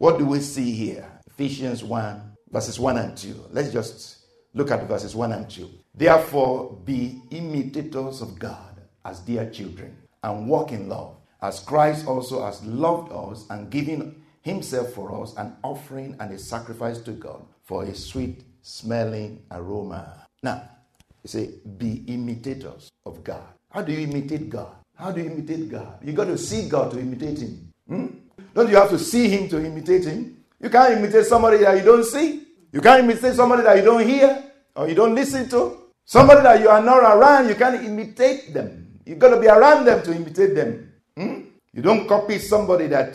[0.00, 1.06] What do we see here?
[1.26, 3.48] Ephesians 1, verses 1 and 2.
[3.50, 5.68] Let's just look at verses 1 and 2.
[5.94, 12.42] Therefore, be imitators of God as dear children, and walk in love, as Christ also
[12.42, 17.44] has loved us and given himself for us, an offering and a sacrifice to God
[17.62, 20.26] for a sweet smelling aroma.
[20.42, 20.62] Now,
[21.22, 23.52] you say, be imitators of God.
[23.70, 24.76] How do you imitate God?
[24.96, 25.98] How do you imitate God?
[26.02, 27.72] You got to see God to imitate Him.
[27.86, 28.06] Hmm?
[28.54, 30.44] Don't you have to see him to imitate him?
[30.60, 32.46] You can't imitate somebody that you don't see.
[32.72, 34.44] You can't imitate somebody that you don't hear
[34.76, 35.78] or you don't listen to.
[36.04, 38.98] Somebody that you are not around, you can't imitate them.
[39.06, 40.92] You got to be around them to imitate them.
[41.16, 41.42] Hmm?
[41.72, 43.10] You don't copy somebody that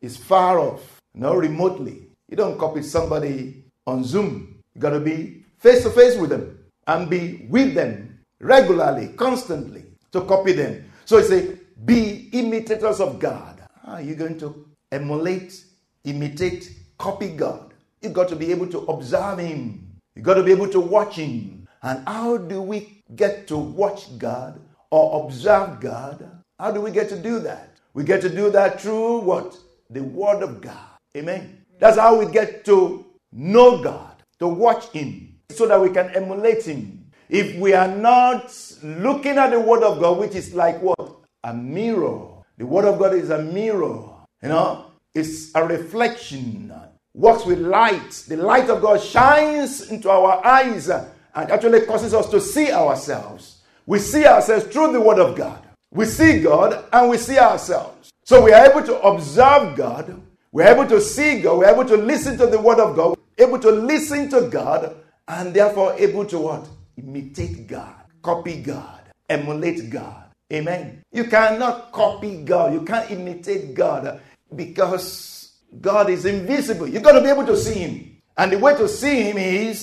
[0.00, 2.08] is far off, no remotely.
[2.28, 4.62] You don't copy somebody on Zoom.
[4.74, 9.84] You got to be face to face with them and be with them regularly, constantly
[10.12, 10.84] to copy them.
[11.04, 13.55] So it's a be imitators of God.
[13.86, 15.64] Are you going to emulate,
[16.02, 17.72] imitate, copy God?
[18.02, 20.00] You've got to be able to observe Him.
[20.16, 21.68] You've got to be able to watch Him.
[21.82, 26.28] And how do we get to watch God or observe God?
[26.58, 27.76] How do we get to do that?
[27.94, 29.56] We get to do that through what?
[29.88, 30.98] The Word of God.
[31.16, 31.64] Amen.
[31.78, 36.64] That's how we get to know God, to watch Him, so that we can emulate
[36.64, 37.04] Him.
[37.28, 41.18] If we are not looking at the Word of God, which is like what?
[41.44, 42.35] A mirror.
[42.58, 44.02] The Word of God is a mirror.
[44.42, 46.72] You know, it's a reflection.
[47.14, 48.24] Works with light.
[48.28, 53.62] The light of God shines into our eyes and actually causes us to see ourselves.
[53.86, 55.62] We see ourselves through the Word of God.
[55.90, 58.10] We see God and we see ourselves.
[58.24, 60.20] So we are able to observe God.
[60.50, 61.58] We're able to see God.
[61.58, 63.18] We're able to listen to the Word of God.
[63.38, 64.96] Able to listen to God
[65.28, 66.68] and therefore able to what?
[66.96, 70.25] Imitate God, copy God, emulate God.
[70.52, 71.02] Amen.
[71.12, 72.72] You cannot copy God.
[72.72, 74.20] You can't imitate God
[74.54, 76.86] because God is invisible.
[76.86, 78.22] You've got to be able to see Him.
[78.36, 79.82] And the way to see Him is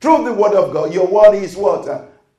[0.00, 0.92] through the Word of God.
[0.92, 1.88] Your Word is what?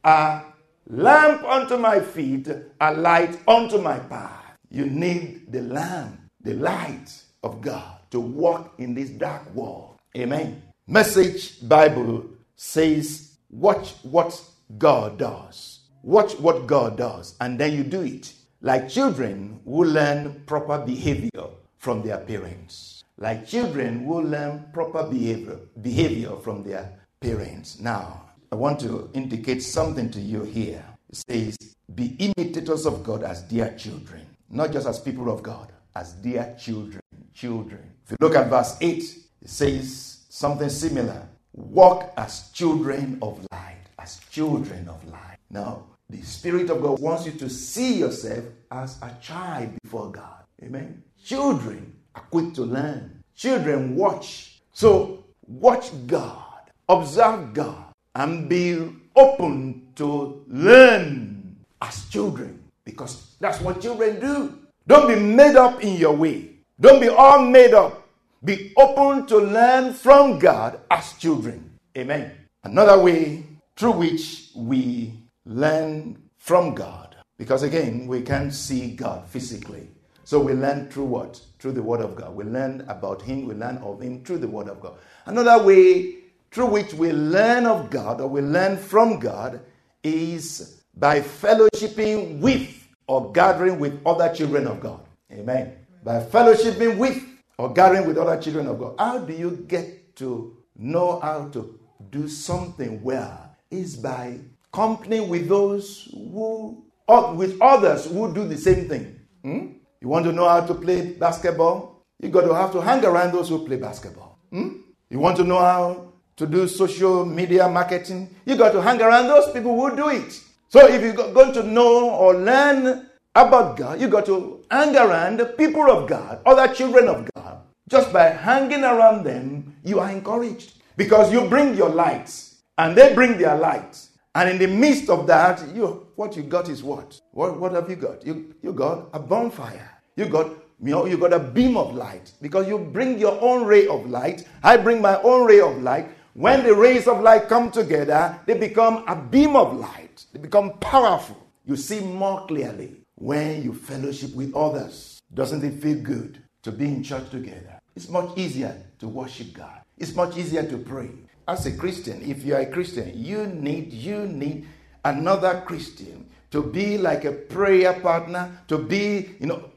[0.03, 0.44] A
[0.88, 2.47] lamp unto my feet,
[2.79, 4.56] a light unto my path.
[4.69, 9.97] You need the lamp, the light of God to walk in this dark world.
[10.16, 10.62] Amen.
[10.85, 12.25] Message Bible
[12.56, 14.41] says, watch what
[14.78, 15.77] God does.
[16.07, 18.31] Watch what God does, and then you do it.
[18.62, 21.47] Like children who learn proper behavior
[21.79, 23.03] from their parents.
[23.18, 27.81] Like children who learn proper behavior, behavior from their parents.
[27.81, 30.81] Now, I want to indicate something to you here.
[31.09, 31.57] It says,
[31.94, 36.56] Be imitators of God as dear children, not just as people of God, as dear
[36.57, 37.01] children.
[37.34, 37.81] Children.
[38.06, 39.03] If you look at verse 8,
[39.41, 41.28] it says something similar.
[41.51, 45.38] Walk as children of light, as children of light.
[45.50, 50.44] Now, the Spirit of God wants you to see yourself as a child before God.
[50.63, 51.03] Amen.
[51.23, 53.23] Children are quick to learn.
[53.35, 54.62] Children watch.
[54.72, 63.81] So, watch God, observe God, and be open to learn as children because that's what
[63.81, 64.57] children do.
[64.88, 66.51] Don't be made up in your way.
[66.79, 68.07] Don't be all made up.
[68.44, 71.72] Be open to learn from God as children.
[71.97, 72.31] Amen.
[72.63, 73.44] Another way
[73.75, 75.13] through which we
[75.47, 79.90] learn from God, because again, we can't see God physically.
[80.24, 81.41] So we learn through what?
[81.59, 82.35] Through the Word of God.
[82.35, 84.97] We learn about Him, we learn of Him through the Word of God.
[85.25, 86.16] Another way
[86.52, 89.62] through which we learn of God or we learn from God
[90.03, 95.02] is by fellowshipping with or gathering with other children of God.
[95.31, 95.78] Amen.
[96.03, 97.24] By fellowshipping with
[97.57, 98.95] or gathering with other children of God.
[99.00, 101.80] How do you get to know how to
[102.10, 103.56] do something well?
[103.69, 104.39] Is by
[104.77, 106.85] company with those who,
[107.33, 109.19] with others who do the same thing.
[109.41, 109.68] Hmm?
[110.00, 112.06] You want to know how to play basketball?
[112.21, 114.38] You got to have to hang around those who play basketball.
[114.51, 114.85] Hmm?
[115.09, 118.29] You want to know how to do social media marketing?
[118.45, 120.39] You got to hang around those people who do it.
[120.69, 125.39] So if you're going to know or learn about God, you got to hang around
[125.39, 127.62] the people of God, other children of God.
[127.89, 133.15] Just by hanging around them, you are encouraged because you bring your lights and they
[133.15, 134.06] bring their lights.
[134.38, 137.19] And in the midst of that, you what you got is what?
[137.31, 138.24] What, what have you got?
[138.24, 139.89] You, you got a bonfire.
[140.16, 140.48] You got
[140.80, 144.06] You know, you got a beam of light because you bring your own ray of
[144.06, 144.48] light.
[144.62, 146.06] I bring my own ray of light.
[146.36, 150.25] When the rays of light come together, they become a beam of light.
[150.34, 151.38] They become powerful.
[151.66, 155.19] You see more clearly when you fellowship with others.
[155.34, 157.80] Doesn't it feel good to be in church together?
[157.95, 159.81] It's much easier to worship God.
[159.98, 161.10] It's much easier to pray.
[161.48, 164.68] As a Christian, if you are a Christian, you need you need
[165.06, 169.72] another Christian to be like a prayer partner, to be, you know,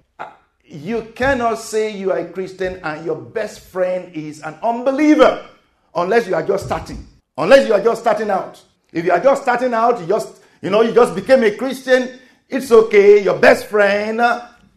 [0.64, 5.46] you cannot say you are a Christian and your best friend is an unbeliever
[5.94, 7.06] unless you are just starting.
[7.36, 8.62] Unless you are just starting out.
[8.92, 12.18] If you are just starting out, you just, you know, you just became a Christian,
[12.48, 13.22] it's okay.
[13.22, 14.20] Your best friend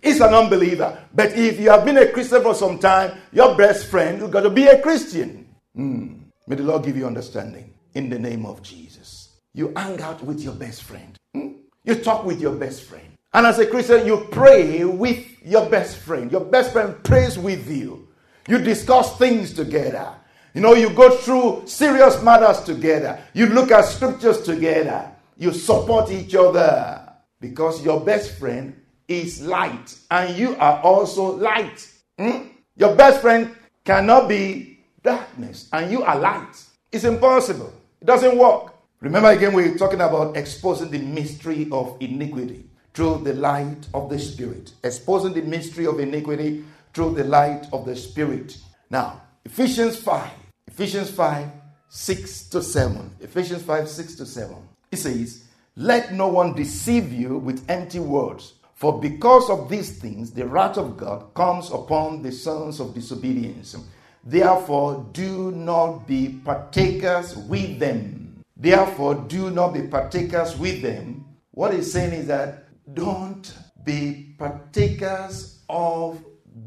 [0.01, 0.99] is an unbeliever.
[1.13, 4.41] But if you have been a Christian for some time, your best friend is got
[4.41, 5.47] to be a Christian.
[5.77, 6.22] Mm.
[6.47, 9.37] May the Lord give you understanding in the name of Jesus.
[9.53, 11.17] You hang out with your best friend.
[11.35, 11.55] Mm?
[11.85, 13.05] You talk with your best friend.
[13.33, 16.31] And as a Christian, you pray with your best friend.
[16.31, 18.07] Your best friend prays with you.
[18.47, 20.13] You discuss things together.
[20.53, 23.19] You know, you go through serious matters together.
[23.33, 25.11] You look at scriptures together.
[25.37, 31.91] You support each other because your best friend is light and you are also light.
[32.19, 32.47] Hmm?
[32.75, 34.72] Your best friend cannot be
[35.03, 36.63] darkness and you are light.
[36.91, 37.73] It's impossible.
[38.01, 38.73] It doesn't work.
[39.01, 44.17] Remember again, we're talking about exposing the mystery of iniquity through the light of the
[44.17, 44.71] Spirit.
[44.83, 46.63] Exposing the mystery of iniquity
[46.93, 48.57] through the light of the Spirit.
[48.89, 50.31] Now, Ephesians 5,
[50.67, 51.49] Ephesians 5,
[51.89, 53.11] 6 to 7.
[53.19, 54.55] Ephesians 5, 6 to 7.
[54.91, 55.43] It says,
[55.75, 60.77] Let no one deceive you with empty words, for because of these things the wrath
[60.77, 63.75] of God comes upon the sons of disobedience.
[64.23, 68.43] Therefore, do not be partakers with them.
[68.55, 71.25] Therefore, do not be partakers with them.
[71.51, 73.53] What he's saying is that don't
[73.83, 76.23] be partakers of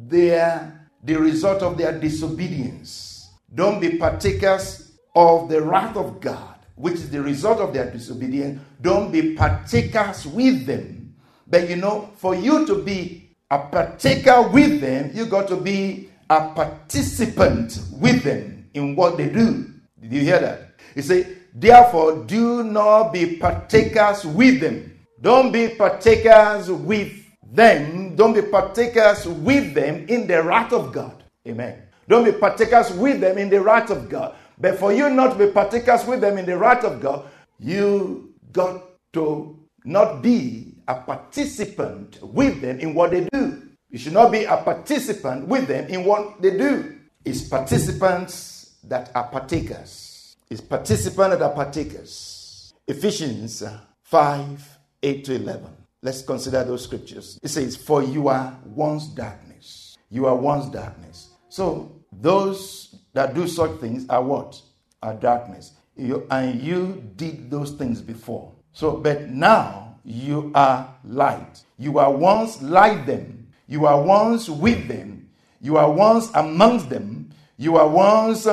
[0.09, 3.31] their the result of their disobedience.
[3.55, 8.61] Don't be partakers of the wrath of God, which is the result of their disobedience.
[8.83, 11.15] Don't be partakers with them.
[11.47, 16.11] But you know, for you to be a partaker with them, you got to be
[16.29, 19.71] a participant with them in what they do.
[20.01, 20.75] Did you hear that?
[20.95, 24.99] He said, Therefore, do not be partakers with them.
[25.21, 27.13] Don't be partakers with
[27.51, 28.15] them.
[28.15, 31.25] Don't be partakers with them in the wrath of God.
[31.47, 31.83] Amen.
[32.09, 34.37] Don't be partakers with them in the wrath of God.
[34.59, 37.29] But for you not to be partakers with them in the wrath of God,
[37.59, 38.83] you got
[39.15, 43.66] to not be a participant with them in what they do.
[43.91, 46.99] You should not be a participant with them in what they do.
[47.25, 50.37] It's participants that are partakers.
[50.51, 52.73] It's participants that are partakers.
[52.87, 53.63] Ephesians
[54.03, 55.71] 5 8 to 11.
[56.03, 57.39] Let's consider those scriptures.
[57.43, 59.97] It says, For you are once darkness.
[60.11, 61.31] You are once darkness.
[61.49, 64.61] So those that do such things are what?
[65.03, 65.73] Are darkness.
[65.97, 68.53] You, and you did those things before.
[68.73, 71.63] So, but now you are light.
[71.79, 73.36] You are once like them.
[73.67, 75.29] You are once with them.
[75.61, 77.31] You are once amongst them.
[77.57, 78.47] You are once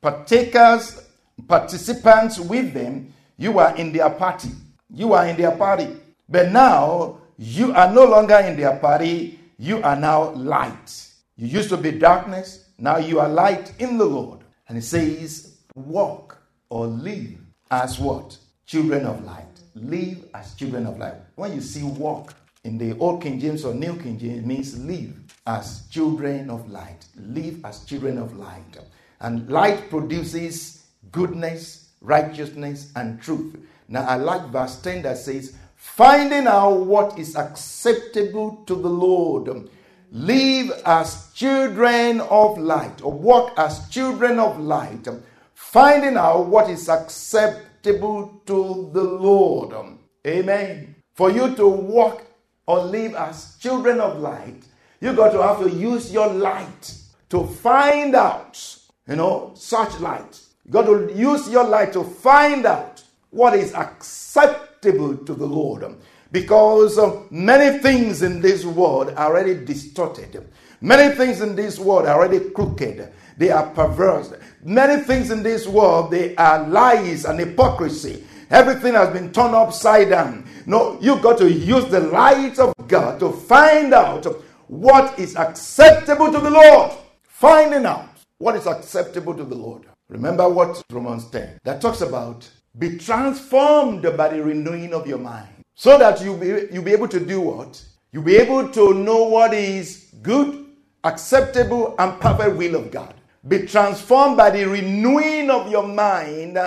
[0.00, 1.02] partakers,
[1.46, 3.12] participants with them.
[3.36, 4.50] You are in their party.
[4.92, 5.88] You are in their party.
[6.28, 9.38] But now you are no longer in their party.
[9.58, 11.08] You are now light.
[11.36, 12.68] You used to be darkness.
[12.78, 14.40] Now you are light in the Lord.
[14.68, 17.38] And it says, walk or live
[17.70, 18.36] as what?
[18.66, 19.44] Children of light.
[19.74, 21.14] Live as children of light.
[21.36, 22.34] When you see walk
[22.64, 25.14] in the Old King James or New King James, means live
[25.46, 27.06] as children of light.
[27.16, 28.78] Live as children of light.
[29.20, 33.56] And light produces goodness, righteousness, and truth.
[33.88, 39.70] Now, I like verse 10 that says, finding out what is acceptable to the Lord.
[40.10, 45.06] Live as children of light, or walk as children of light,
[45.54, 49.74] finding out what is acceptable to the Lord.
[50.26, 50.94] Amen.
[51.14, 52.24] For you to walk
[52.68, 54.62] or live as children of light,
[55.00, 56.94] you got to have to use your light
[57.30, 58.62] to find out,
[59.08, 60.38] you know, such light.
[60.66, 65.96] You got to use your light to find out what is acceptable to the Lord.
[66.30, 70.46] Because uh, many things in this world are already distorted.
[70.82, 73.10] Many things in this world are already crooked.
[73.38, 74.34] They are perverse.
[74.62, 78.24] Many things in this world, they are lies and hypocrisy.
[78.50, 80.48] Everything has been turned upside down.
[80.66, 84.24] No, you got to use the light of God to find out
[84.68, 86.92] what is acceptable to the Lord.
[87.22, 89.84] Finding out what is acceptable to the Lord.
[90.08, 95.48] Remember what Romans 10 that talks about be transformed by the renewing of your mind.
[95.74, 97.82] So that you'll be, you'll be able to do what?
[98.12, 100.66] You'll be able to know what is good,
[101.04, 103.14] acceptable, and perfect will of God.
[103.46, 106.58] Be transformed by the renewing of your mind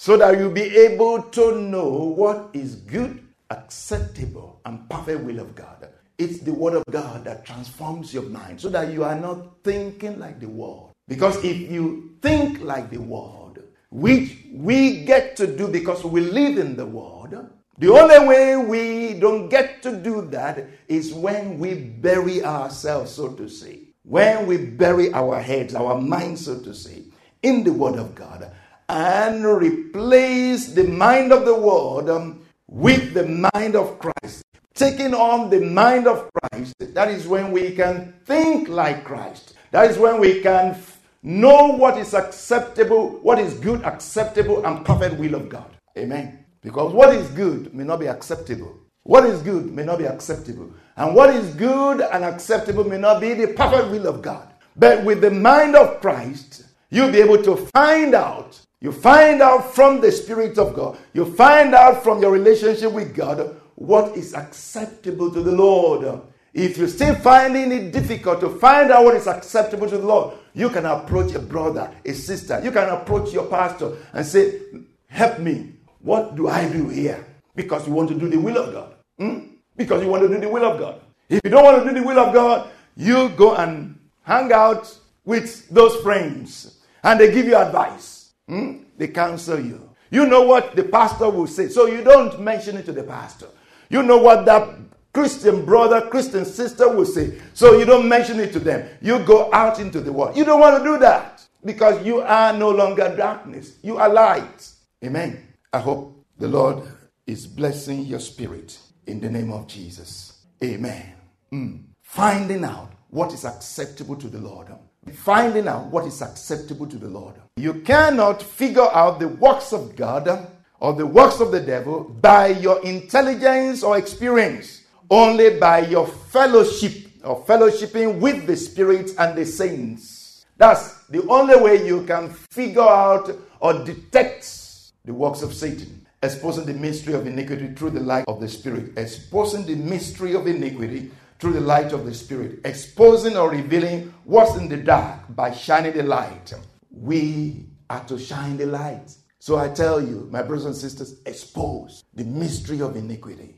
[0.00, 3.18] so that you'll be able to know what is good,
[3.50, 5.88] acceptable, and perfect will of God.
[6.18, 10.20] It's the Word of God that transforms your mind so that you are not thinking
[10.20, 10.92] like the world.
[11.08, 13.58] Because if you think like the world,
[13.90, 17.34] which we get to do because we live in the world,
[17.78, 23.30] the only way we don't get to do that is when we bury ourselves, so
[23.30, 23.80] to say.
[24.04, 27.02] When we bury our heads, our minds, so to say,
[27.42, 28.52] in the Word of God
[28.88, 34.42] and replace the mind of the world um, with the mind of Christ.
[34.74, 39.54] Taking on the mind of Christ, that is when we can think like Christ.
[39.72, 44.84] That is when we can f- know what is acceptable, what is good, acceptable, and
[44.84, 45.66] perfect will of God.
[45.96, 46.44] Amen.
[46.62, 48.78] Because what is good may not be acceptable.
[49.02, 50.70] What is good may not be acceptable.
[50.96, 54.48] And what is good and acceptable may not be the perfect will of God.
[54.76, 59.74] But with the mind of Christ, you'll be able to find out you find out
[59.74, 64.34] from the Spirit of God, you find out from your relationship with God what is
[64.34, 66.22] acceptable to the Lord.
[66.54, 70.36] If you're still finding it difficult to find out what is acceptable to the Lord,
[70.54, 74.60] you can approach a brother, a sister, you can approach your pastor and say,
[75.08, 75.72] Help me.
[76.00, 77.26] What do I do here?
[77.54, 78.94] Because you want to do the will of God.
[79.18, 79.54] Hmm?
[79.76, 81.00] Because you want to do the will of God.
[81.28, 84.96] If you don't want to do the will of God, you go and hang out
[85.24, 88.17] with those friends and they give you advice.
[88.48, 88.78] Hmm?
[88.96, 89.88] They counsel you.
[90.10, 91.68] You know what the pastor will say.
[91.68, 93.48] So you don't mention it to the pastor.
[93.90, 94.68] You know what that
[95.12, 97.38] Christian brother, Christian sister will say.
[97.54, 98.88] So you don't mention it to them.
[99.00, 100.36] You go out into the world.
[100.36, 103.78] You don't want to do that because you are no longer darkness.
[103.82, 104.70] You are light.
[105.04, 105.46] Amen.
[105.72, 106.84] I hope the Lord
[107.26, 110.44] is blessing your spirit in the name of Jesus.
[110.62, 111.14] Amen.
[111.52, 111.84] Mm.
[112.02, 114.68] Finding out what is acceptable to the Lord
[115.10, 117.34] finding out what is acceptable to the Lord.
[117.56, 120.48] You cannot figure out the works of God
[120.80, 127.08] or the works of the devil by your intelligence or experience, only by your fellowship
[127.24, 130.44] or fellowshipping with the Spirit and the saints.
[130.56, 136.06] That's the only way you can figure out or detect the works of Satan.
[136.20, 138.90] Exposing the mystery of iniquity through the light of the Spirit.
[138.96, 144.56] Exposing the mystery of iniquity through the light of the Spirit, exposing or revealing what's
[144.56, 146.52] in the dark by shining the light.
[146.90, 149.14] We are to shine the light.
[149.38, 153.57] So I tell you, my brothers and sisters, expose the mystery of iniquity.